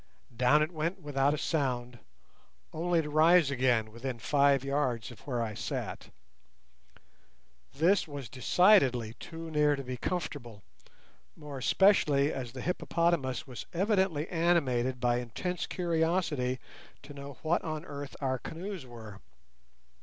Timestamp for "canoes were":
18.39-19.19